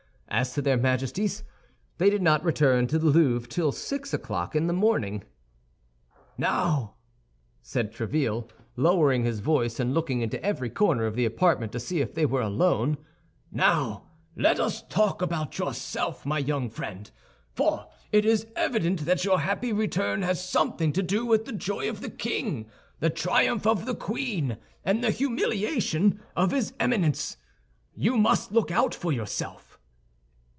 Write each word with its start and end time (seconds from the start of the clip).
As 0.33 0.53
to 0.53 0.61
their 0.61 0.77
Majesties, 0.77 1.43
they 1.97 2.09
did 2.09 2.21
not 2.21 2.41
return 2.41 2.87
to 2.87 2.97
the 2.97 3.07
Louvre 3.07 3.49
till 3.49 3.73
six 3.73 4.13
o'clock 4.13 4.55
in 4.55 4.67
the 4.67 4.71
morning. 4.73 5.25
"Now," 6.37 6.95
said 7.61 7.91
Tréville, 7.93 8.49
lowering 8.77 9.25
his 9.25 9.41
voice, 9.41 9.77
and 9.77 9.93
looking 9.93 10.21
into 10.21 10.41
every 10.41 10.69
corner 10.69 11.05
of 11.05 11.17
the 11.17 11.25
apartment 11.25 11.73
to 11.73 11.81
see 11.81 11.99
if 11.99 12.13
they 12.13 12.25
were 12.25 12.39
alone, 12.41 12.97
"now 13.51 14.05
let 14.37 14.57
us 14.57 14.83
talk 14.87 15.21
about 15.21 15.59
yourself, 15.59 16.25
my 16.25 16.39
young 16.39 16.69
friend; 16.69 17.11
for 17.53 17.87
it 18.13 18.23
is 18.23 18.47
evident 18.55 19.03
that 19.03 19.25
your 19.25 19.41
happy 19.41 19.73
return 19.73 20.21
has 20.21 20.41
something 20.41 20.93
to 20.93 21.03
do 21.03 21.25
with 21.25 21.43
the 21.43 21.51
joy 21.51 21.89
of 21.89 21.99
the 21.99 22.09
king, 22.09 22.69
the 23.01 23.09
triumph 23.09 23.67
of 23.67 23.85
the 23.85 23.93
queen, 23.95 24.55
and 24.85 25.03
the 25.03 25.11
humiliation 25.11 26.21
of 26.37 26.51
his 26.51 26.73
Eminence. 26.79 27.35
You 27.93 28.15
must 28.17 28.53
look 28.53 28.71
out 28.71 28.95
for 28.95 29.11
yourself." 29.11 29.67